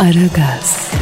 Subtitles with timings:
[0.00, 0.92] Aragaz,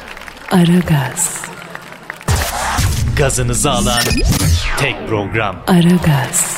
[0.52, 1.42] Aragaz,
[3.18, 4.02] Gazınızı alan
[4.80, 5.56] tek program.
[5.68, 6.58] Aragaz,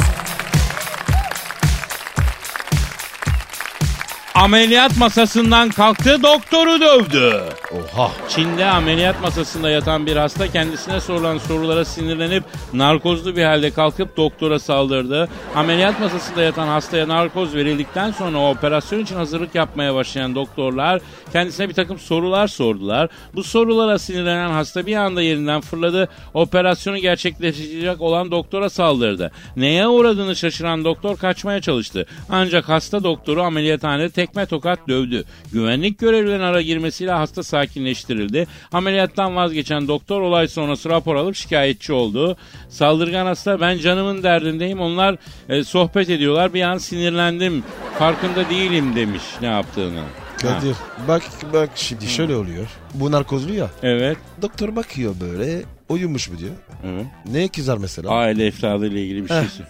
[4.39, 7.43] ameliyat masasından kalktı doktoru dövdü.
[7.71, 8.11] Oha.
[8.29, 12.43] Çin'de ameliyat masasında yatan bir hasta kendisine sorulan sorulara sinirlenip
[12.73, 15.29] narkozlu bir halde kalkıp doktora saldırdı.
[15.55, 21.01] Ameliyat masasında yatan hastaya narkoz verildikten sonra operasyon için hazırlık yapmaya başlayan doktorlar
[21.33, 23.09] kendisine bir takım sorular sordular.
[23.35, 26.09] Bu sorulara sinirlenen hasta bir anda yerinden fırladı.
[26.33, 29.31] Operasyonu gerçekleştirecek olan doktora saldırdı.
[29.55, 32.05] Neye uğradığını şaşıran doktor kaçmaya çalıştı.
[32.29, 35.23] Ancak hasta doktoru ameliyathanede tekme tokat dövdü.
[35.53, 38.47] Güvenlik görevlilerinin ara girmesiyle hasta sakinleştirildi.
[38.71, 42.37] Ameliyattan vazgeçen doktor olay sonrası rapor alıp şikayetçi oldu.
[42.69, 45.15] Saldırgan hasta ben canımın derdindeyim onlar
[45.49, 47.63] e, sohbet ediyorlar bir an sinirlendim
[47.99, 50.03] farkında değilim demiş ne yaptığını.
[50.41, 50.75] Kadir
[51.07, 51.23] bak
[51.53, 52.67] bak şimdi şöyle oluyor.
[52.93, 53.69] Bu narkozlu ya.
[53.83, 54.17] Evet.
[54.41, 56.51] Doktor bakıyor böyle uyumuş mu diyor.
[56.85, 57.05] evet.
[57.31, 58.09] Neye kızar mesela?
[58.09, 59.65] Aile efradıyla ilgili bir şey.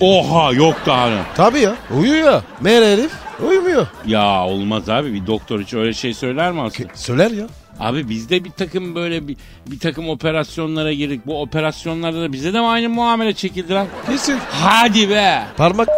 [0.00, 1.22] Oha yok daha ne?
[1.36, 2.42] Tabii ya uyuyor.
[2.60, 3.10] Meğer herif
[3.48, 3.86] uyumuyor.
[4.06, 6.88] Ya olmaz abi bir doktor hiç öyle şey söyler mi aslında?
[6.94, 7.46] Söyler ya.
[7.80, 11.26] Abi bizde bir takım böyle bir, bir takım operasyonlara girdik.
[11.26, 13.86] Bu operasyonlarda da bize de mi aynı muamele çekildi lan?
[14.06, 14.38] Kesin.
[14.50, 15.42] Hadi be.
[15.56, 15.88] Parmak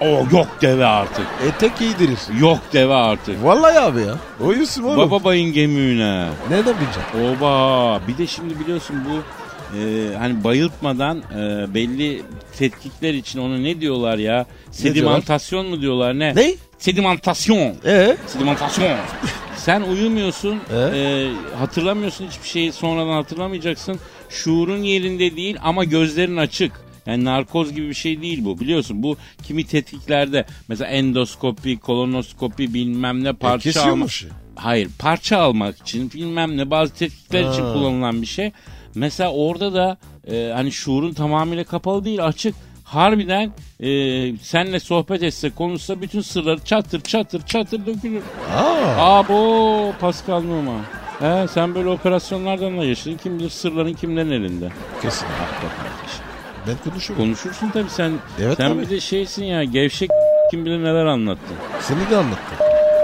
[0.00, 1.26] O yok deve artık.
[1.48, 2.18] etek giydirir.
[2.40, 3.44] Yok deve artık.
[3.44, 4.14] Vallahi abi ya.
[4.40, 4.98] Uyusun oğlum.
[4.98, 6.28] Baba bayın gemüğüne.
[6.50, 7.36] Nereden bileceksin?
[7.38, 8.00] Oba.
[8.08, 9.22] Bir de şimdi biliyorsun bu
[9.74, 12.22] e, hani bayıltmadan e, belli
[12.58, 14.46] tetkikler için onu ne diyorlar ya?
[14.70, 16.34] Sedimentasyon mu diyorlar ne?
[16.34, 16.54] Ne?
[16.78, 17.74] Sedimentasyon.
[17.86, 18.16] Ee?
[18.26, 18.96] Sedimentasyon.
[19.56, 20.76] Sen uyumuyorsun, Ee?
[20.76, 23.98] e, hatırlamıyorsun hiçbir şeyi sonradan hatırlamayacaksın.
[24.28, 26.72] Şuurun yerinde değil ama gözlerin açık.
[27.06, 29.02] Yani narkoz gibi bir şey değil bu biliyorsun.
[29.02, 33.62] Bu kimi tetkiklerde mesela endoskopi, kolonoskopi bilmem ne parça almak.
[33.62, 34.26] kesiyormuş.
[34.54, 37.72] Hayır parça almak için bilmem ne bazı tetkikler için Ha.
[37.72, 38.52] kullanılan bir şey.
[38.96, 39.96] Mesela orada da
[40.30, 42.54] e, hani şuurun tamamıyla kapalı değil açık.
[42.84, 43.88] Harbiden e,
[44.36, 48.22] senle sohbet etse konuşsa bütün sırları çatır çatır çatır dökülür.
[48.56, 49.18] Aa.
[49.18, 50.80] Abo Pascal Numa.
[51.20, 53.16] He, sen böyle operasyonlardan da yaşadın.
[53.16, 54.68] Kim bilir sırların kimlerin elinde.
[55.02, 55.26] Kesin.
[56.66, 57.20] Ben konuşurum.
[57.20, 58.12] Konuşursun tabii sen.
[58.40, 58.82] Evet sen tabii.
[58.82, 60.10] bir de şeysin ya gevşek
[60.50, 61.56] kim bilir neler anlattın.
[61.80, 62.58] Seni de anlattım.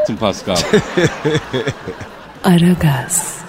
[0.06, 0.56] Tüm Pascal.
[2.44, 3.41] Aragaz,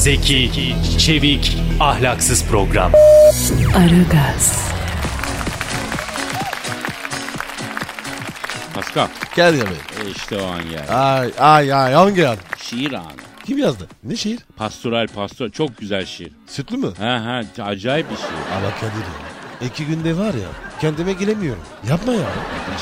[0.00, 2.92] Zeki, çevik, ahlaksız program.
[3.76, 4.72] Aragaz,
[8.74, 9.06] Pascal.
[9.36, 9.68] Gel ya be.
[10.04, 10.92] E işte o an geldi.
[10.92, 12.36] Ay ay ay hangi an?
[12.62, 13.04] Şiir anı.
[13.46, 13.88] Kim yazdı?
[14.04, 14.38] Ne şiir?
[14.56, 15.50] Pastoral pastoral.
[15.50, 16.32] Çok güzel şiir.
[16.46, 16.92] Sütlü mü?
[16.98, 18.56] Ha ha acayip bir şiir.
[18.56, 19.66] Ama Kadir ya.
[19.68, 20.48] İki günde var ya
[20.80, 21.62] kendime gelemiyorum.
[21.88, 22.26] Yapma ya.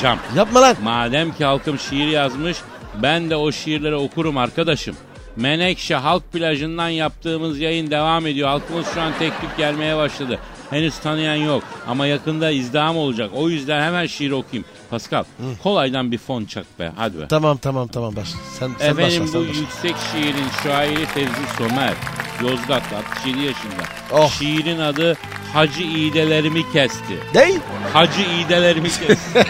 [0.01, 0.19] Cam.
[0.35, 0.75] Yapma lan.
[0.83, 2.57] Madem ki halkım şiir yazmış
[3.03, 4.95] ben de o şiirleri okurum arkadaşım.
[5.39, 8.47] Menekşe halk plajından yaptığımız yayın devam ediyor.
[8.49, 10.39] Halkımız şu an tek tük gelmeye başladı.
[10.69, 13.31] Henüz tanıyan yok ama yakında izdiham olacak.
[13.35, 14.65] O yüzden hemen şiir okuyayım.
[14.89, 15.23] Pascal
[15.63, 17.27] kolaydan bir fon çak be hadi be.
[17.27, 18.37] Tamam tamam tamam başla.
[18.59, 19.59] Sen, sen Efendim başla bu sen başla.
[19.61, 21.93] yüksek şiirin şairi Fevzi Somer.
[22.41, 23.83] Yozgatlı 67 yaşında.
[24.11, 24.31] Oh.
[24.31, 25.17] Şiirin adı
[25.53, 27.17] Hacı İğdelerimi Kesti.
[27.33, 27.59] Değil.
[27.93, 29.15] Hacı İğdelerimi Kesti.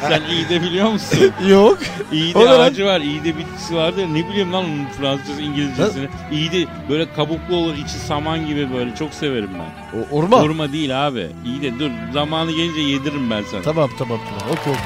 [0.00, 1.32] Sen iğde biliyor musun?
[1.48, 1.78] Yok.
[2.12, 2.60] İğde O ne lan?
[2.60, 3.00] ağacı var.
[3.00, 4.14] İğde bitkisi vardı.
[4.14, 6.08] Ne bileyim lan onun Fransızcası, İngilizcesini.
[6.32, 7.74] İğde böyle kabuklu olur.
[7.74, 8.94] içi saman gibi böyle.
[8.96, 9.98] Çok severim ben.
[9.98, 10.42] O, orman.
[10.42, 11.26] Hurma değil abi.
[11.44, 11.90] İğde dur.
[12.12, 13.62] Zamanı gelince yediririm ben sana.
[13.62, 14.52] Tamam tamam tamam.
[14.52, 14.78] Oku oku.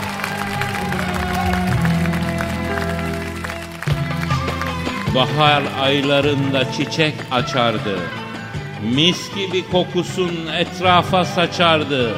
[5.14, 7.98] Bahar aylarında çiçek açardı.
[8.82, 12.14] Mis gibi kokusun etrafa saçardı.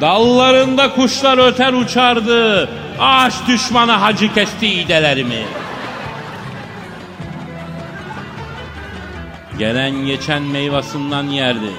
[0.00, 2.70] Dallarında kuşlar öter uçardı.
[3.00, 5.44] Ağaç düşmanı hacı kesti iğdelerimi.
[9.58, 11.70] Gelen geçen meyvasından yerdi.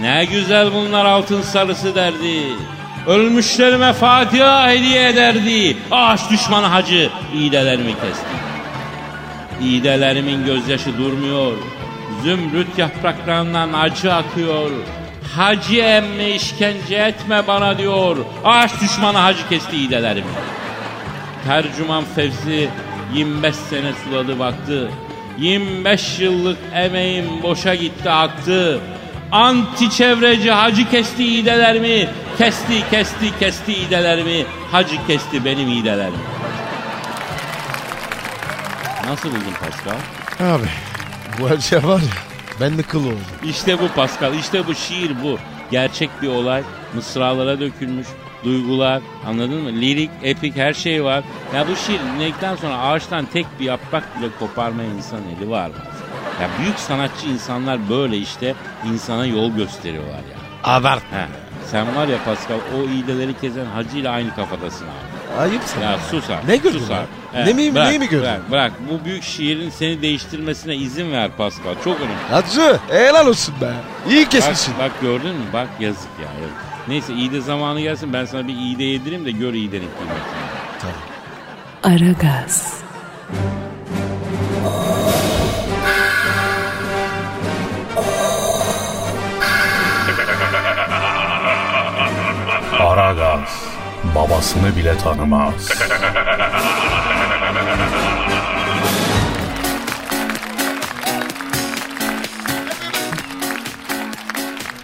[0.00, 2.42] Ne güzel bunlar altın sarısı derdi.
[3.06, 5.76] Ölmüşlerime Fatiha hediye ederdi.
[5.90, 8.26] Ağaç düşmanı hacı iğdelerimi kesti.
[9.62, 11.52] İğdelerimin gözyaşı durmuyor.
[12.22, 14.70] Zümrüt yapraklarından acı akıyor.
[15.36, 18.16] Hacı emme işkence etme bana diyor.
[18.44, 20.30] Ağaç düşmanı hacı kesti iğdelerimi.
[21.46, 22.68] Tercüman Fevzi
[23.14, 24.90] 25 sene suladı baktı.
[25.38, 28.80] 25 yıllık emeğim boşa gitti aktı.
[29.32, 32.08] Anti çevreci hacı kesti iğdelerimi.
[32.38, 34.44] Kesti kesti kesti iğdelerimi.
[34.72, 36.16] Hacı kesti benim iğdelerimi.
[39.06, 40.00] Nasıl buldun Pascal?
[40.54, 40.89] Abi
[41.40, 42.08] bu her şey var ya.
[42.60, 43.18] Ben de kıl oldum.
[43.44, 45.38] İşte bu Pascal, işte bu şiir bu.
[45.70, 46.62] Gerçek bir olay,
[46.94, 48.06] mısralara dökülmüş,
[48.44, 49.68] duygular, anladın mı?
[49.68, 51.24] Lirik, epik her şey var.
[51.54, 55.70] Ya bu şiir dinledikten sonra ağaçtan tek bir yaprak bile koparmaya insan eli var?
[56.40, 58.54] Ya büyük sanatçı insanlar böyle işte
[58.92, 60.40] insana yol gösteriyorlar ya.
[60.64, 61.02] Abart.
[61.02, 61.26] He.
[61.70, 65.09] Sen var ya Pascal o iğdeleri kezen hacı ile aynı kafadasın abi.
[65.38, 65.80] Ayıpsın.
[65.80, 66.46] Ya sus abi.
[66.48, 66.96] Ne gördün sus lan?
[67.34, 67.46] abi.
[67.46, 68.24] Ne mi- bırak, neyi mi gördün?
[68.26, 68.72] Bırak, bırak.
[68.90, 71.74] Bu büyük şiirin seni değiştirmesine izin ver Pascal.
[71.84, 72.14] Çok önemli.
[72.30, 73.70] Hacı helal olsun be.
[74.10, 74.74] İyi kesmişsin.
[74.78, 75.44] Bak, bak gördün mü?
[75.52, 76.40] Bak yazık ya.
[76.40, 76.56] Yazık.
[76.88, 80.40] Neyse iğde zamanı gelsin ben sana bir iğde yedireyim de gör iğdenin kıymetini.
[80.80, 80.96] Tamam.
[81.82, 82.74] Aragaz,
[92.78, 93.69] Aragaz
[94.14, 95.68] babasını bile tanımaz.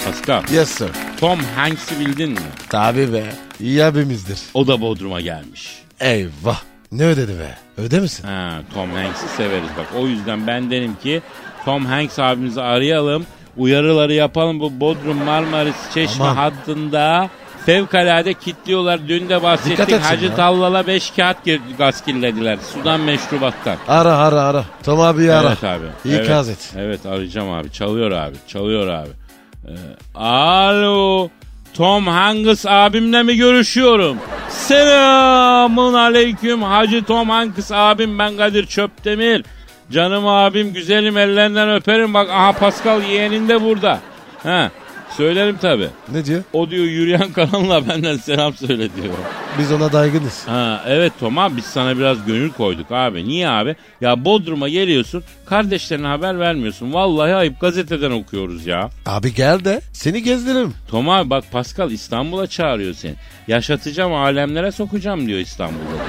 [0.05, 0.91] Pascal, Yes sir.
[1.21, 2.39] Tom Hanks'i bildin mi?
[2.69, 3.25] Tabi be.
[3.61, 4.39] İyi abimizdir.
[4.55, 5.83] O da Bodrum'a gelmiş.
[6.01, 6.61] Eyvah.
[6.93, 7.83] Ne ödedi be?
[7.83, 8.25] Öde misin?
[8.29, 9.87] Ha, Tom Hanks'i severiz bak.
[9.97, 11.23] O yüzden ben derim ki
[11.65, 13.27] Tom Hanks abimizi arayalım.
[13.57, 16.35] Uyarıları yapalım bu Bodrum Marmaris Çeşme Aman.
[16.37, 17.31] hattında
[17.67, 19.09] fevkalade kitliyorlar.
[19.09, 20.35] Dün de bahsettik Hacı ya.
[20.35, 21.37] Tallala 5 kağıt
[21.79, 22.59] gaz kirlediler.
[22.73, 23.77] Sudan meşrubattan.
[23.89, 24.65] Ara ara ara.
[24.85, 25.49] Tom abi ara.
[25.49, 26.15] Evet abi.
[26.15, 26.59] İkaz evet.
[26.59, 26.75] et.
[26.77, 27.73] Evet arayacağım abi.
[27.73, 28.37] Çalıyor abi.
[28.49, 29.11] Çalıyor abi.
[29.69, 29.73] Ee,
[30.19, 31.29] alo.
[31.75, 34.17] Tom Hanks abimle mi görüşüyorum?
[34.49, 39.45] Selamun aleyküm Hacı Tom Hanks abim ben Kadir Çöptemir.
[39.91, 44.01] Canım abim güzelim ellerinden öperim bak aha Pascal yeğenin de burada.
[44.43, 44.71] Ha
[45.17, 45.89] söylerim tabi.
[46.13, 46.43] Ne diyor?
[46.53, 49.15] O diyor yürüyen kanalına benden selam söyle diyor.
[49.59, 50.43] Biz ona daygınız.
[50.49, 53.29] Ha, evet Tom abi biz sana biraz gönül koyduk abi.
[53.29, 53.77] Niye abi?
[54.01, 56.93] Ya Bodrum'a geliyorsun kardeşlerine haber vermiyorsun.
[56.93, 58.91] Vallahi ayıp gazeteden okuyoruz ya.
[59.07, 60.75] Abi gel de seni gezdirelim.
[60.91, 63.15] Tom abi bak Pascal İstanbul'a çağırıyor seni.
[63.49, 66.03] Yaşatacağım alemlere sokacağım diyor İstanbul'da.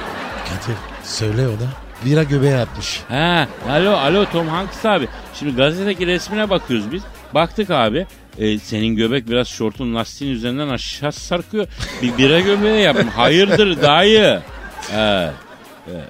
[0.44, 1.68] Kadir söyle ona.
[2.04, 3.00] Bira göbeği atmış.
[3.08, 5.08] Ha, alo alo Tom Hanks abi.
[5.34, 7.02] Şimdi gazetedeki resmine bakıyoruz biz.
[7.34, 8.06] Baktık abi.
[8.38, 11.66] E, senin göbek biraz şortun lastiğin üzerinden aşağı sarkıyor.
[12.02, 13.06] Bir bira göbeği yapın.
[13.08, 14.40] Hayırdır dayı?
[14.94, 15.32] Evet.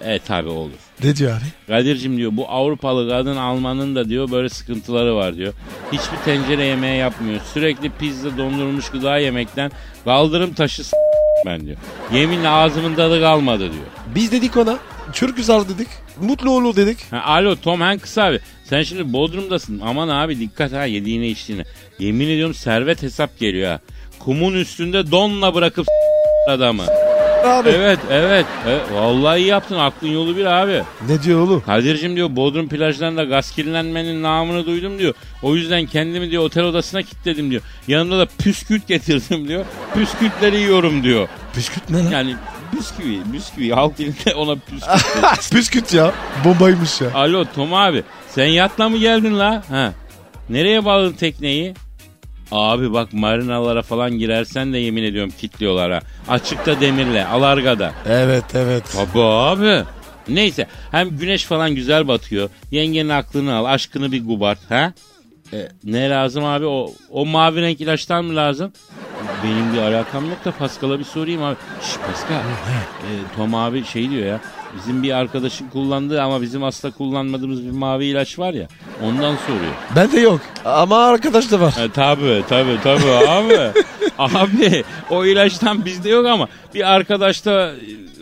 [0.03, 0.71] E, e tabi olur.
[1.05, 1.45] Ne diyor abi?
[1.67, 5.53] Kadir'cim diyor bu Avrupalı kadın Alman'ın da diyor böyle sıkıntıları var diyor.
[5.93, 7.41] Hiçbir tencere yemeği yapmıyor.
[7.55, 9.71] Sürekli pizza dondurulmuş gıda yemekten
[10.05, 10.97] kaldırım taşı s-
[11.47, 11.77] ben diyor.
[12.13, 13.85] Yeminle ağzımın tadı kalmadı diyor.
[14.15, 14.79] Biz dedik ona.
[15.13, 15.89] Çok güzel dedik.
[16.21, 16.99] Mutlu olur dedik.
[17.13, 19.81] Ha, alo Tom Hanks abi sen şimdi Bodrum'dasın.
[19.85, 21.65] Aman abi dikkat ha yediğine içtiğine.
[21.99, 23.81] Yemin ediyorum servet hesap geliyor ha.
[24.19, 25.87] Kumun üstünde donla bırakıp
[26.49, 26.83] adamı.
[27.45, 27.69] Abi.
[27.69, 28.47] Evet evet.
[28.67, 28.83] evet.
[28.93, 30.83] Vallahi iyi yaptın aklın yolu bir abi.
[31.09, 31.63] Ne diyor oğlum?
[31.67, 35.15] Kadir'cim diyor Bodrum plajlarında gaz kirlenmenin namını duydum diyor.
[35.43, 37.63] O yüzden kendimi diyor otel odasına kilitledim diyor.
[37.89, 39.65] Yanımda da püskürt getirdim diyor.
[39.95, 41.29] Püskürtleri yiyorum diyor.
[41.57, 42.11] Bisküt ne lan?
[42.11, 42.35] Yani
[42.77, 45.55] bisküvi, bisküvi halk dilinde ona püskürt.
[45.55, 46.13] Bisküt ya.
[46.45, 47.15] Bombaymış ya.
[47.15, 49.63] Alo Tom abi sen yatla mı geldin la?
[49.69, 49.93] Ha.
[50.49, 51.75] Nereye bağladın tekneyi?
[52.53, 56.01] Abi bak marinalara falan girersen de yemin ediyorum kilitliyorlar ha.
[56.29, 57.93] Açıkta demirle, alargada.
[58.09, 58.85] Evet evet.
[58.93, 59.85] Tabii abi.
[60.29, 62.51] Neyse hem güneş falan güzel batıyor.
[62.71, 64.93] Yengenin aklını al, aşkını bir gubart ha.
[65.53, 66.67] E, ne lazım abi?
[66.67, 68.73] O, o mavi renk ilaçtan mı lazım?
[69.45, 71.57] Benim bir alakam yok da Pascal'a bir sorayım abi.
[71.83, 72.37] Şş Pascal.
[72.37, 74.41] E, Tom abi şey diyor ya.
[74.77, 78.69] Bizim bir arkadaşın kullandığı ama bizim asla kullanmadığımız bir mavi ilaç var ya.
[79.03, 79.73] Ondan soruyor.
[79.97, 80.41] Bende yok.
[80.65, 81.75] Ama arkadaş da var.
[81.85, 83.59] E, tabii tabii tabii abi.
[84.19, 87.73] abi o ilaçtan bizde yok ama bir arkadaşta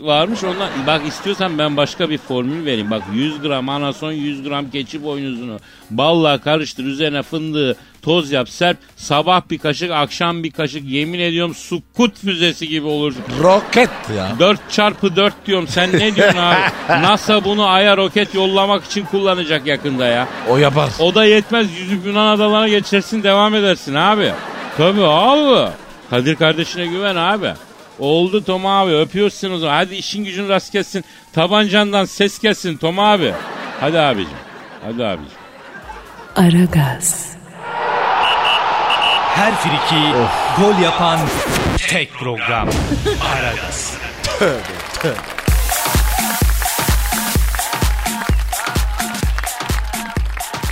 [0.01, 0.69] varmış ondan.
[0.87, 2.91] Bak istiyorsan ben başka bir formül vereyim.
[2.91, 5.59] Bak 100 gram anason 100 gram keçi boynuzunu
[5.91, 7.77] balla karıştır üzerine fındığı
[8.07, 8.79] toz yap serp.
[8.97, 13.15] Sabah bir kaşık akşam bir kaşık yemin ediyorum sukut füzesi gibi olur.
[13.41, 14.33] Roket ya.
[14.39, 16.61] 4 çarpı 4 diyorum sen ne diyorsun abi?
[16.89, 20.29] NASA bunu aya roket yollamak için kullanacak yakında ya.
[20.51, 20.91] O yapar.
[21.01, 24.33] O da yetmez yüzüp Yunan adalarına geçersin devam edersin abi.
[24.77, 25.71] Tabii abi.
[26.11, 27.53] Kadir kardeşine güven abi.
[27.99, 29.75] Oldu Tom abi öpüyorsun o zaman.
[29.75, 31.05] Hadi işin gücün rast gelsin.
[31.33, 33.33] Tabancandan ses gelsin Tom abi.
[33.81, 34.39] Hadi abicim.
[34.85, 35.39] Hadi abicim.
[36.37, 37.36] Aragaz,
[39.37, 40.03] Her friki
[40.59, 41.21] gol yapan
[41.89, 42.69] tek program.
[43.35, 43.97] Aragaz.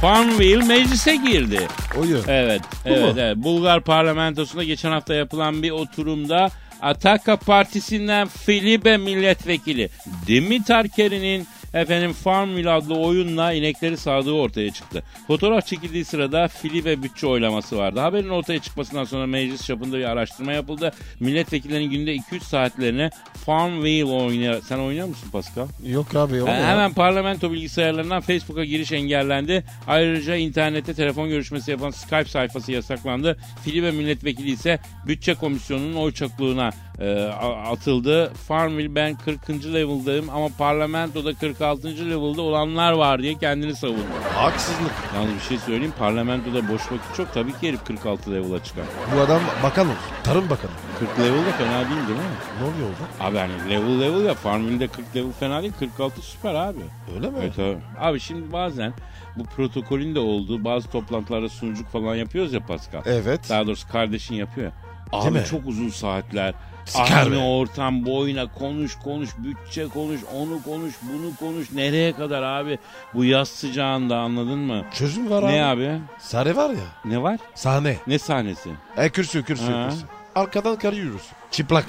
[0.01, 1.69] Farmville meclise girdi.
[2.01, 2.25] Oyun.
[2.29, 3.37] Evet, evet, evet.
[3.37, 6.51] Bulgar parlamentosunda geçen hafta yapılan bir oturumda
[6.83, 9.89] Ataka Partisi'nden Filibe milletvekili
[10.27, 15.03] Dimitar Keri'nin efendim Farmville adlı oyunla inekleri sağdığı ortaya çıktı.
[15.27, 18.01] Fotoğraf çekildiği sırada fili ve bütçe oylaması vardı.
[18.01, 20.93] Haberin ortaya çıkmasından sonra meclis çapında bir araştırma yapıldı.
[21.21, 23.11] Milletvekillerinin günde 2-3 saatlerini
[23.47, 24.63] Farmville oynuyor.
[24.63, 25.67] Sen oynuyor musun Pascal?
[25.87, 26.49] Yok abi yok.
[26.49, 26.67] Ha, ya.
[26.67, 29.65] hemen parlamento bilgisayarlarından Facebook'a giriş engellendi.
[29.87, 33.39] Ayrıca internette telefon görüşmesi yapan Skype sayfası yasaklandı.
[33.65, 36.71] Fili ve milletvekili ise bütçe komisyonunun oy çokluğuna
[37.01, 37.23] e,
[37.71, 38.33] atıldı.
[38.35, 39.49] Farmville ben 40.
[39.51, 41.89] level'dayım ama parlamentoda 46.
[42.11, 44.01] level'da olanlar var diye kendini savundu.
[44.35, 44.93] Haksızlık.
[45.15, 48.85] Yalnız bir şey söyleyeyim parlamentoda boş vakit çok tabii ki herif 46 level'a çıkar.
[49.17, 49.99] Bu adam bakan olsun.
[50.25, 50.71] Tarım bakanı.
[50.99, 52.25] 40 level de fena değil değil mi?
[52.61, 53.25] Ne oluyor orada?
[53.25, 56.79] Abi hani level level ya Farmville'de 40 level fena değil 46 süper abi.
[57.17, 57.37] Öyle mi?
[57.43, 57.77] Evet abi.
[58.01, 58.93] Abi şimdi bazen
[59.37, 63.03] bu protokolün de olduğu bazı toplantılarda sunuculuk falan yapıyoruz ya Pascal.
[63.07, 63.41] Evet.
[63.51, 64.73] Daha doğrusu kardeşin yapıyor ya.
[65.13, 66.55] Abi çok uzun saatler.
[66.85, 67.39] Sıkar Aynı be.
[67.39, 72.79] ortam boyuna konuş konuş bütçe konuş onu konuş bunu konuş nereye kadar abi
[73.15, 74.85] bu yaz sıcağında anladın mı?
[74.95, 75.53] Çözüm var abi.
[75.53, 75.99] Ne abi?
[76.19, 76.77] Sahne var ya.
[77.05, 77.39] Ne var?
[77.55, 77.97] Sahne.
[78.07, 78.71] Ne sahnesi?
[78.97, 79.89] E kürsü kürsü Ha.
[79.91, 80.05] kürsü.
[80.35, 81.23] Arkadan karıyoruz.
[81.51, 81.85] Çıplak.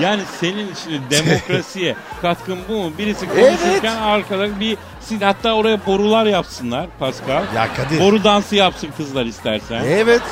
[0.00, 2.92] Yani senin için demokrasiye katkın bu mu?
[2.98, 4.76] Birisi konuşurken arkadan bir
[5.20, 7.44] hatta oraya borular yapsınlar Pascal.
[7.54, 8.00] Ya Kadir.
[8.00, 9.84] Boru dansı yapsın kızlar istersen.
[9.86, 10.22] Evet.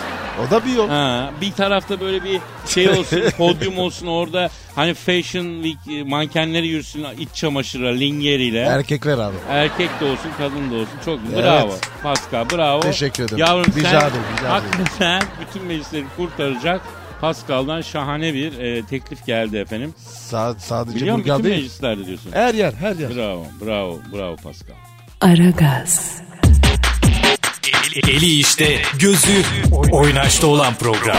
[0.46, 0.88] O da bir yol.
[0.88, 6.66] Ha, bir tarafta böyle bir şey olsun, podyum olsun orada hani Fashion Week e, mankenleri
[6.68, 8.60] yürüsün iç çamaşırla, lingeriyle.
[8.60, 9.36] Erkekler abi.
[9.50, 10.98] Erkek de olsun, kadın da olsun.
[11.04, 11.68] Çok bravo.
[11.70, 11.80] Evet.
[12.02, 12.80] Pascal bravo.
[12.80, 13.38] Teşekkür ederim.
[13.38, 14.70] Yavrum Rica sen ederim, rica ederim.
[14.72, 16.80] hakikaten bütün meclisleri kurtaracak
[17.20, 19.94] Pascal'dan şahane bir e, teklif geldi efendim.
[19.98, 21.32] Sa sadece Biliyor musun?
[21.34, 21.56] Bütün değil.
[21.56, 22.32] meclislerde diyorsun.
[22.32, 23.16] Her yer her yer.
[23.16, 24.74] Bravo, bravo, bravo Pascal.
[25.20, 26.22] Aragaz,
[27.94, 29.42] Eli, eli işte, gözü
[29.92, 31.16] oynaşta olan program.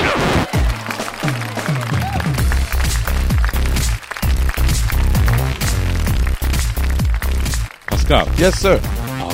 [7.88, 8.77] Pascal, Yes sir.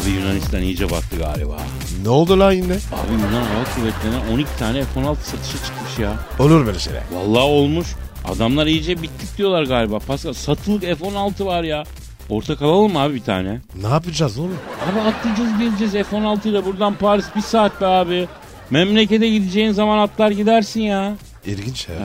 [0.02, 1.58] abi Yunanistan iyice battı galiba.
[2.04, 2.74] Ne oldu lan yine?
[2.74, 6.14] Abi Yunan Hava Kuvvetleri'ne 12 tane F-16 satışa çıkmış ya.
[6.40, 7.02] Olur böyle şeyler.
[7.12, 7.88] Vallahi olmuş.
[8.26, 10.00] Adamlar iyice bittik diyorlar galiba.
[10.00, 11.84] Pascal satılık F-16 var ya.
[12.30, 13.60] Ortak alalım mı abi bir tane?
[13.82, 14.58] Ne yapacağız oğlum?
[14.92, 18.28] Abi atlayacağız geleceğiz F-16 ile buradan Paris bir saat be abi.
[18.70, 21.14] Memlekete gideceğin zaman atlar gidersin ya.
[21.46, 21.96] İlginç ya.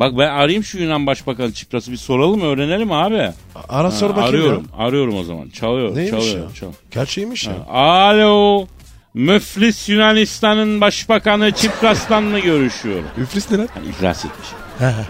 [0.00, 3.30] Bak ben arayayım şu Yunan Başbakanı Çipras'ı bir soralım öğrenelim abi.
[3.68, 4.84] Ara sor Ha, bakayım arıyorum, ya.
[4.86, 5.48] arıyorum o zaman.
[5.48, 6.48] Çalıyor, Neymiş çalıyor.
[6.48, 6.54] ya?
[6.54, 6.66] Çal.
[6.94, 7.52] Kaç şeymiş ya?
[7.68, 8.66] Alo.
[9.14, 13.02] Müflis Yunanistan'ın Başbakanı Çipras'tan mı görüşüyor?
[13.18, 13.68] Üflis ne lan?
[13.76, 14.48] Yani iflas etmiş.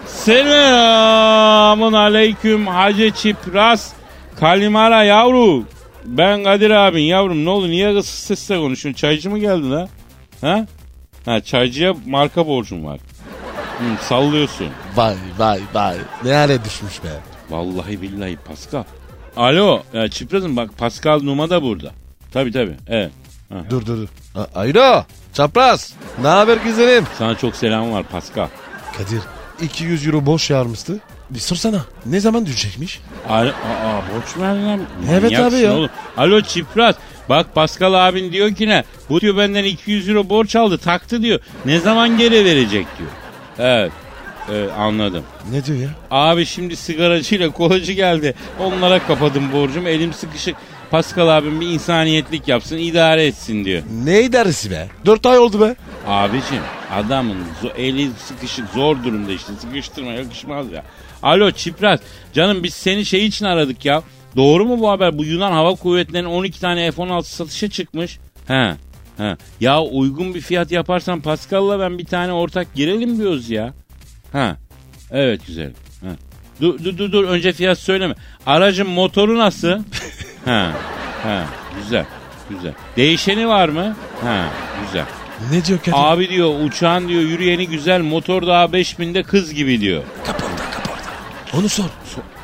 [0.05, 3.93] Selamun aleyküm Hacı Çipras.
[4.41, 5.63] Kalimara yavru.
[6.05, 8.99] Ben Kadir abin yavrum ne oldu niye kısık sesle konuşuyorsun?
[8.99, 9.87] Çaycı mı geldin ha?
[10.41, 10.65] Ha?
[11.25, 12.99] Ha çaycıya marka borcum var.
[13.79, 14.67] Hı, sallıyorsun.
[14.95, 15.97] Vay vay vay.
[16.23, 17.07] Ne hale düşmüş be.
[17.49, 18.83] Vallahi billahi Pascal.
[19.37, 21.91] Alo ya Çipras'ım bak Pascal Numa da burada.
[22.33, 23.11] Tabi tabi evet.
[23.69, 24.07] Dur dur dur.
[24.35, 25.05] A- Ayro.
[25.33, 25.93] Çapraz.
[26.21, 27.05] Ne haber güzelim?
[27.17, 28.47] Sana çok selam var Pascal.
[28.97, 29.21] Kadir
[29.61, 30.99] 200 euro boş yarmıştı.
[31.33, 31.81] Bir sorsana.
[32.05, 32.99] Ne zaman düşecekmiş?
[33.29, 34.81] Alo, aa, borç mu verdin abi?
[35.11, 35.73] Evet Manyaksın abi ya.
[35.77, 35.89] oğlum.
[36.17, 36.95] Alo Çipras.
[37.29, 38.83] Bak Pascal abin diyor ki ne?
[39.09, 41.39] Bu diyor benden 200 euro borç aldı taktı diyor.
[41.65, 43.09] Ne zaman geri verecek diyor.
[43.59, 43.91] Evet.
[44.51, 45.23] Evet anladım.
[45.51, 45.89] Ne diyor ya?
[46.11, 48.33] Abi şimdi sigaracıyla kolacı geldi.
[48.59, 49.89] Onlara kapadım borcumu.
[49.89, 50.55] Elim sıkışık.
[50.91, 53.83] Pascal abim bir insaniyetlik yapsın idare etsin diyor.
[54.03, 54.87] Ne idaresi be?
[55.05, 55.75] 4 ay oldu be.
[56.07, 56.61] Abicim
[56.93, 57.37] adamın
[57.77, 60.83] eli sıkışık zor durumda işte sıkıştırma yakışmaz ya.
[61.23, 61.99] Alo Çipras
[62.33, 64.03] canım biz seni şey için aradık ya.
[64.35, 65.17] Doğru mu bu haber?
[65.17, 68.19] Bu Yunan Hava Kuvvetleri'nin 12 tane F-16 satışa çıkmış.
[68.47, 68.73] He.
[69.17, 69.37] He.
[69.59, 73.73] Ya uygun bir fiyat yaparsan Pascal'la ben bir tane ortak girelim diyoruz ya.
[74.31, 74.57] Ha.
[75.11, 75.71] Evet güzel.
[76.01, 76.09] Ha.
[76.61, 78.15] Dur dur dur önce fiyat söyleme.
[78.45, 79.79] Aracın motoru nasıl?
[80.45, 80.71] ha.
[81.23, 81.43] Ha.
[81.83, 82.05] Güzel.
[82.49, 82.73] Güzel.
[82.97, 83.95] Değişeni var mı?
[84.23, 84.45] Ha.
[84.85, 85.05] Güzel.
[85.51, 85.93] Ne diyor Kadir?
[85.97, 90.03] Abi diyor uçağın diyor yürüyeni güzel motor daha 5000'de kız gibi diyor.
[90.25, 91.09] Kaporta kaporta.
[91.57, 91.85] Onu sor.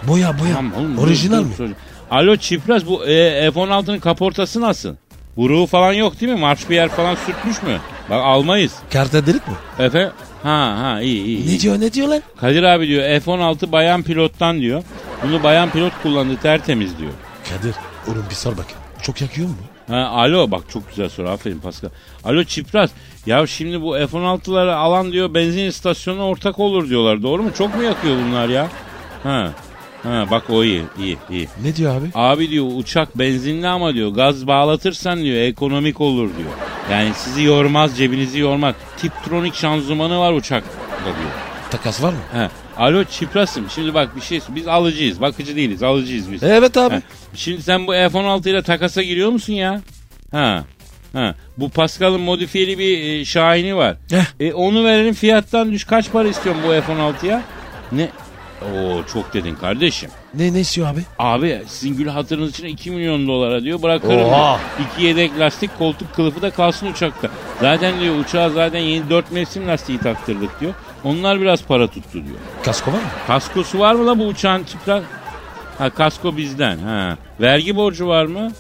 [0.04, 0.54] Boya boya.
[0.56, 1.54] Tamam oğlum, Orijinal mi?
[1.58, 1.68] sor.
[2.12, 4.96] Alo Çipras bu e, F-16'nın kaportası nasıl?
[5.38, 6.40] Vuruğu falan yok değil mi?
[6.40, 7.78] Marş bir yer falan sürtmüş mü?
[8.10, 8.74] Bak almayız.
[8.94, 9.54] Karta delik mi?
[9.80, 10.12] Efe
[10.44, 11.38] ha ha iyi iyi.
[11.38, 11.56] iyi.
[11.56, 12.22] Ne diyor ne diyor lan?
[12.40, 14.84] Kadir abi diyor F-16 bayan pilottan diyor.
[15.24, 17.12] Bunu bayan pilot kullandı tertemiz diyor.
[17.50, 17.76] Kadir
[18.08, 18.80] oğlum bir sor bakayım.
[19.02, 19.56] Çok yakıyor mu?
[19.88, 21.90] Ha, alo bak çok güzel soru aferin Pascal.
[22.24, 22.92] Alo Çipras
[23.26, 27.54] ya şimdi bu F-16'ları alan diyor benzin istasyonuna ortak olur diyorlar doğru mu?
[27.58, 28.68] Çok mu yakıyor bunlar ya?
[29.24, 29.52] Ha,
[30.04, 31.48] ha bak o iyi iyi iyi.
[31.64, 32.06] Ne diyor abi?
[32.16, 36.52] Abi diyor uçak benzinli ama diyor gaz bağlatırsan diyor ekonomik olur diyor.
[36.92, 38.76] Yani sizi yormaz cebinizi yormaz.
[38.98, 40.72] Tiptronik şanzımanı var uçakta
[41.06, 41.32] diyor.
[41.72, 42.20] Takas var mı?
[42.34, 42.50] He.
[42.78, 46.44] Alo Çipras'ım şimdi bak bir şey biz alıcıyız bakıcı değiliz alıcıyız biz.
[46.44, 46.94] Evet abi.
[46.96, 47.02] Ha,
[47.36, 49.82] Şimdi sen bu F-16 ile takasa giriyor musun ya?
[50.32, 50.64] Ha.
[51.14, 51.36] Ha.
[51.58, 53.98] Bu Pascal'ın modifiyeli bir e, Şahin'i var.
[54.12, 54.26] Heh.
[54.48, 55.84] E, onu verelim fiyattan düş.
[55.84, 57.42] Kaç para istiyorsun bu F-16'ya?
[57.92, 58.10] Ne?
[58.62, 60.10] Oo çok dedin kardeşim.
[60.34, 61.02] Ne ne istiyor abi?
[61.20, 64.20] Abi sizin gül hatırınız için 2 milyon dolara diyor bırakırım.
[64.20, 64.60] Oha.
[64.78, 64.90] diyor.
[64.94, 67.30] İki yedek lastik koltuk kılıfı da kalsın uçakta.
[67.62, 70.74] Zaten diyor uçağa zaten yeni 4 mevsim lastiği taktırdık diyor.
[71.08, 72.38] Onlar biraz para tuttu diyor.
[72.64, 73.02] Kasko var mı?
[73.28, 75.04] Kaskosu var mı la bu uçağın çıplak?
[75.78, 76.78] Ha kasko bizden.
[76.78, 77.18] Ha.
[77.42, 78.52] Vergi borcu var mı?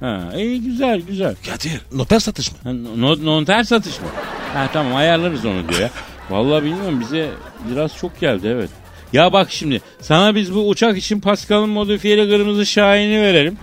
[0.00, 1.34] Ha iyi güzel güzel.
[1.46, 1.80] Kadir.
[1.92, 2.58] Noter satış mı?
[2.64, 4.06] Ha, no, noter satış mı?
[4.54, 5.90] Ha tamam ayarlarız onu diyor ya.
[6.30, 7.30] Vallahi bilmiyorum bize
[7.70, 8.70] biraz çok geldi evet.
[9.12, 13.58] Ya bak şimdi sana biz bu uçak için Pascal'ın modifiyeli kırmızı şahini verelim.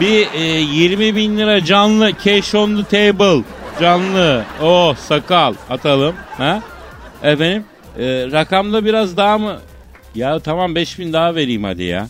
[0.00, 3.42] Bir e, 20 bin lira canlı cash on the table
[3.80, 6.14] canlı oh sakal atalım.
[6.38, 6.62] Ha?
[7.22, 7.64] Efendim
[7.98, 9.58] e, rakamda biraz daha mı?
[10.14, 12.08] Ya tamam 5 bin daha vereyim hadi ya.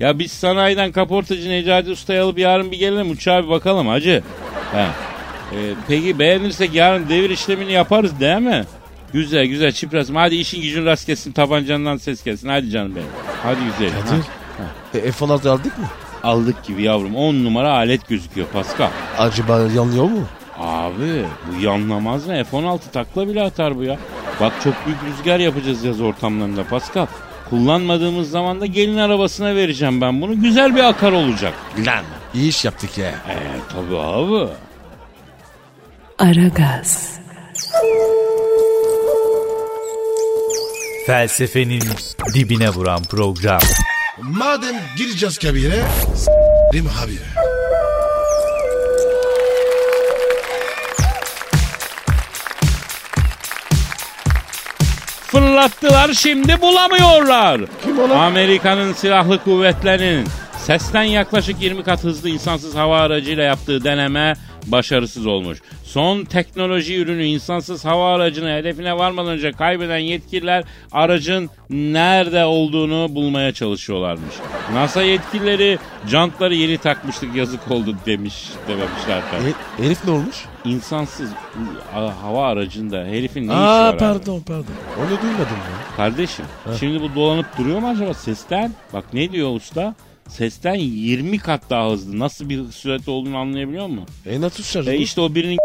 [0.00, 4.22] Ya biz sanayiden kaportacı Necati Usta'yı alıp yarın bir gelelim uçağa bir bakalım hacı.
[4.72, 4.86] Ha.
[5.52, 8.64] E, peki beğenirsek yarın devir işlemini yaparız değil mi?
[9.12, 10.16] Güzel güzel çiprasım.
[10.16, 12.48] Hadi işin gücün rast gelsin tabancandan ses gelsin.
[12.48, 13.06] Hadi canım benim.
[13.42, 14.02] Hadi güzel.
[14.02, 15.06] Kadir.
[15.06, 15.84] E, F-16 aldık mı?
[16.22, 17.16] Aldık gibi yavrum.
[17.16, 18.90] 10 numara alet gözüküyor Pascal.
[19.18, 20.24] Acaba yanıyor mu?
[20.58, 22.44] Abi bu yanlamaz mı?
[22.44, 23.98] F-16 takla bile atar bu ya.
[24.40, 27.06] Bak çok büyük rüzgar yapacağız yaz ortamlarında Pascal.
[27.50, 30.42] Kullanmadığımız zaman da gelin arabasına vereceğim ben bunu.
[30.42, 31.54] Güzel bir akar olacak.
[31.86, 32.04] Lan.
[32.34, 33.08] İyi iş yaptık ya.
[33.08, 33.36] E
[33.72, 34.52] tabi abi.
[36.18, 37.20] Aragaz,
[41.06, 41.82] Felsefenin
[42.34, 43.60] dibine vuran program.
[44.22, 45.82] Madem gireceğiz kabire
[46.14, 47.18] s**rim abi.
[55.30, 57.60] Fırlattılar şimdi bulamıyorlar.
[57.84, 58.12] Kim?
[58.12, 60.26] Amerika'nın silahlı kuvvetlerinin
[60.58, 64.34] sesten yaklaşık 20 kat hızlı insansız hava aracıyla yaptığı deneme
[64.66, 65.58] başarısız olmuş.
[65.84, 73.52] Son teknoloji ürünü insansız hava aracını hedefine varmadan önce kaybeden yetkililer aracın nerede olduğunu bulmaya
[73.52, 74.34] çalışıyorlarmış.
[74.72, 78.34] NASA yetkilileri jantları yeni takmıştık yazık oldu demiş
[78.68, 79.18] dememişler.
[79.18, 80.36] E, herif ne olmuş?
[80.64, 81.30] İnsansız
[82.22, 83.98] hava aracında herifin ne işi var Aa abi?
[83.98, 84.64] pardon pardon.
[85.00, 85.96] Onu duymadım ya.
[85.96, 86.44] Kardeşim
[86.80, 88.72] şimdi bu dolanıp duruyor mu acaba sesten?
[88.92, 89.94] Bak ne diyor usta?
[90.28, 92.18] Sesten 20 kat daha hızlı.
[92.18, 94.06] Nasıl bir sürat olduğunu anlayabiliyor musun?
[94.26, 94.88] E nasıl şarj?
[94.88, 95.58] E işte o birinin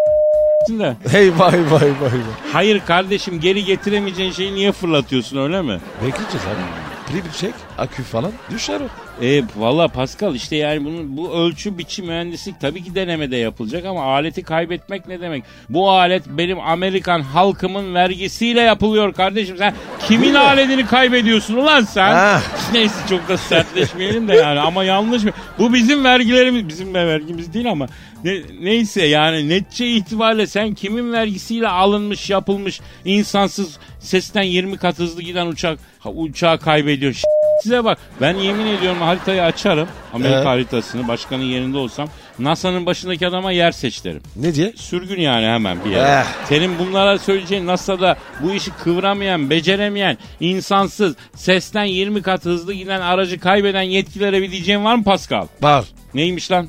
[0.80, 0.96] de.
[1.12, 2.12] Hey vay vay vay vay.
[2.54, 5.80] Hayır kardeşim geri getiremeyeceğin şeyi niye fırlatıyorsun öyle mi?
[5.96, 6.85] Bekleyeceğiz abi.
[7.14, 7.54] Bir çek.
[7.78, 8.32] Akü falan.
[8.52, 8.88] Düşer o.
[9.26, 14.04] E valla Pascal işte yani bunun bu ölçü biçim mühendislik tabii ki denemede yapılacak ama
[14.04, 15.44] aleti kaybetmek ne demek?
[15.70, 19.58] Bu alet benim Amerikan halkımın vergisiyle yapılıyor kardeşim.
[19.58, 19.74] Sen
[20.08, 22.12] kimin aletini kaybediyorsun ulan sen?
[22.16, 22.42] Ah.
[22.74, 25.32] Neyse çok da sertleşmeyelim de yani ama yanlış mı?
[25.60, 27.88] Bu bizim vergilerimiz bizim de vergimiz değil ama
[28.24, 35.22] ne, neyse yani netçe itibariyle sen kimin vergisiyle alınmış yapılmış insansız sesten 20 kat hızlı
[35.22, 37.14] giden uçak ha, uçağı kaybediyor.
[37.14, 37.28] Ş-
[37.64, 40.46] Size bak ben yemin ediyorum haritayı açarım Amerika Evet.
[40.48, 42.08] haritasını başkanın yerinde olsam
[42.40, 44.22] NASA'nın başındaki adama yer seç derim.
[44.36, 44.74] Ne diye?
[44.76, 46.20] Sürgün yani hemen bir yere.
[46.20, 46.24] Eh.
[46.50, 53.40] Senin bunlara söyleyeceğin NASA'da bu işi kıvramayan, beceremeyen, insansız, sesten 20 kat hızlı giden aracı
[53.40, 55.48] kaybeden yetkililere bir diyeceğin var mı Pascal?
[55.62, 55.86] Var.
[56.14, 56.68] Neymiş lan?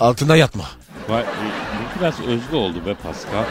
[0.00, 0.64] Altında yatma.
[1.08, 3.44] Vay, e, bu biraz özlü oldu be Pascal.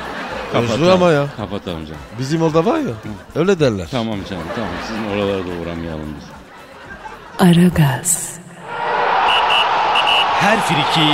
[0.54, 1.28] Özlü ama ya.
[1.38, 2.02] Kapatalım canım.
[2.20, 2.94] Bizim orada var ya.
[3.36, 3.88] Öyle derler.
[3.92, 4.70] Tamam canım tamam.
[4.88, 6.28] Sizin oralara da uğramayalım biz.
[7.48, 8.40] Aragaz,
[10.40, 11.08] Her friki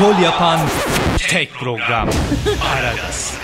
[0.00, 0.60] gol yapan
[1.28, 2.08] tek program.
[2.76, 3.34] Aragaz.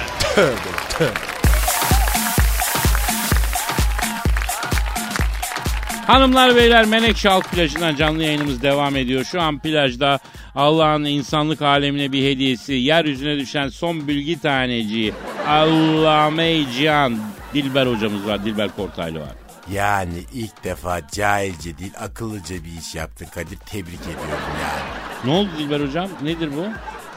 [6.12, 9.24] Hanımlar beyler Menekşe Halk Plajı'ndan canlı yayınımız devam ediyor.
[9.24, 10.18] Şu an plajda
[10.54, 12.72] Allah'ın insanlık alemine bir hediyesi.
[12.72, 15.14] Yeryüzüne düşen son bilgi taneciği.
[15.48, 17.18] Allame Cihan
[17.54, 18.44] Dilber hocamız var.
[18.44, 19.32] Dilber Kortaylı var.
[19.72, 23.56] Yani ilk defa cahilce değil akıllıca bir iş yaptın Kadir.
[23.56, 24.82] Tebrik ediyorum yani.
[25.24, 26.08] Ne oldu Dilber hocam?
[26.22, 26.64] Nedir bu?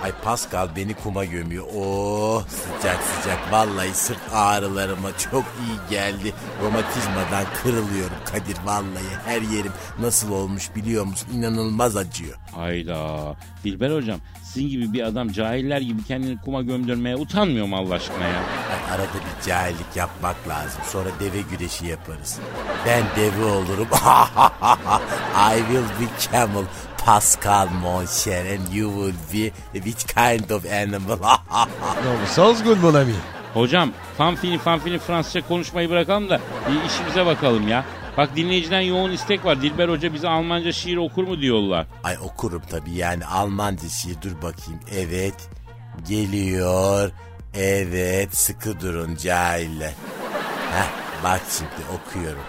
[0.03, 1.65] Ay Pascal beni kuma gömüyor.
[1.77, 3.51] Oh sıcak sıcak.
[3.51, 6.33] Vallahi sırt ağrılarıma çok iyi geldi.
[6.63, 9.15] Romatizmadan kırılıyorum Kadir vallahi.
[9.25, 11.27] Her yerim nasıl olmuş biliyor musun?
[11.33, 12.37] İnanılmaz acıyor.
[12.55, 13.35] Hayda.
[13.63, 18.23] Dilber hocam sizin gibi bir adam cahiller gibi kendini kuma gömdürmeye utanmıyor mu Allah aşkına
[18.27, 18.39] ya?
[18.71, 20.81] Ay arada bir cahillik yapmak lazım.
[20.91, 22.39] Sonra deve güreşi yaparız.
[22.85, 23.87] Ben deve olurum.
[25.55, 26.63] I will be camel.
[27.05, 31.17] Pascal mon cher and you will be which kind of animal?
[31.17, 33.13] No, sounds good mon ami.
[33.53, 36.39] Hocam fanfini fanfini Fransızca konuşmayı bırakalım da
[36.69, 37.85] bir işimize bakalım ya.
[38.17, 39.61] Bak dinleyiciden yoğun istek var.
[39.61, 41.85] Dilber Hoca bize Almanca şiir okur mu diyorlar.
[42.03, 44.79] Ay okurum tabii yani Almanca şiir dur bakayım.
[44.95, 45.49] Evet
[46.07, 47.11] geliyor.
[47.53, 49.93] Evet sıkı durun cahiller.
[50.71, 50.89] Heh,
[51.23, 52.43] bak şimdi okuyorum.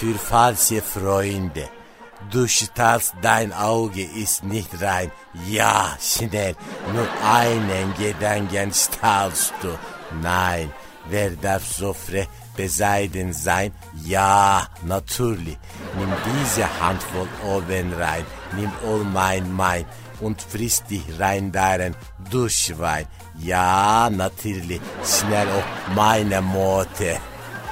[0.00, 1.81] Für falsche Freunde.
[2.30, 5.10] Du stals dein Auge ist nicht rein.
[5.46, 6.54] Ja, schnell.
[6.92, 9.78] Nur einen Gedanken stahlst du.
[10.22, 10.70] Nein,
[11.08, 13.72] wer darf so frech beseiden sein?
[14.04, 15.58] Ja, natürlich.
[15.98, 18.24] Nimm diese Handvoll oben rein.
[18.56, 19.84] Nimm all mein mein
[20.20, 21.94] und friss dich rein darin,
[22.30, 23.06] du Schwein.
[23.38, 24.80] Ja, natürlich.
[25.04, 27.18] Schnell auf meine Mote.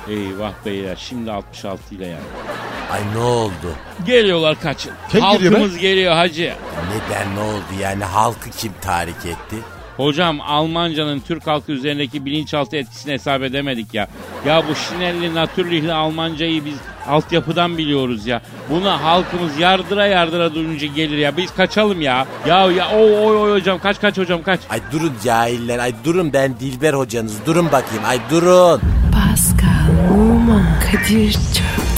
[0.08, 2.69] Eyvah beyler şimdi 66 ile yani.
[2.92, 3.74] Ay ne oldu?
[4.06, 4.92] Geliyorlar kaçın.
[5.10, 6.54] Kim Halkımız geliyor hacı.
[6.88, 9.56] Neden ne oldu yani halkı kim tahrik etti?
[9.96, 14.08] Hocam Almancanın Türk halkı üzerindeki bilinçaltı etkisini hesap edemedik ya.
[14.46, 16.74] Ya bu şinelli, natürlihli Almancayı biz
[17.08, 18.42] altyapıdan biliyoruz ya.
[18.70, 21.36] Buna halkımız yardıra yardıra duyunca gelir ya.
[21.36, 22.26] Biz kaçalım ya.
[22.46, 24.60] Ya ya oy oy oy hocam kaç kaç hocam kaç.
[24.70, 28.80] Ay durun cahiller ay durun ben Dilber hocanız durun bakayım ay durun.
[29.12, 31.69] Pascal, Oman, Kadir çok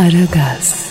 [0.00, 0.89] Aragaz.